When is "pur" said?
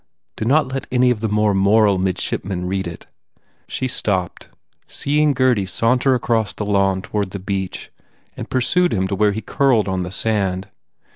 8.49-8.61